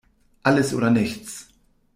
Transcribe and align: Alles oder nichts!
Alles 0.41 0.73
oder 0.73 0.89
nichts! 0.89 1.49